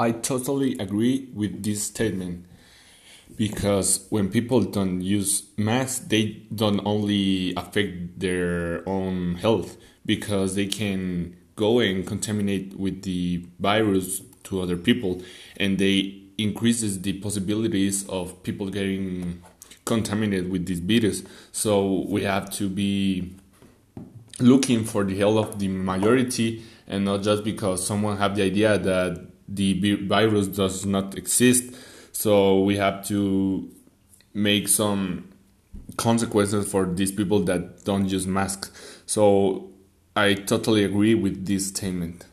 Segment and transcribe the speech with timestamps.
[0.00, 2.46] I totally agree with this statement
[3.36, 9.76] because when people don't use masks, they don't only affect their own health
[10.06, 15.20] because they can go and contaminate with the virus to other people
[15.58, 19.42] and they increases the possibilities of people getting
[19.84, 21.22] contaminated with this virus.
[21.52, 23.34] So we have to be
[24.38, 28.78] looking for the health of the majority and not just because someone have the idea
[28.78, 31.74] that the virus does not exist.
[32.12, 33.70] So we have to
[34.32, 35.28] make some
[35.96, 38.70] consequences for these people that don't use masks.
[39.06, 39.70] So
[40.16, 42.26] i totally agree with this statement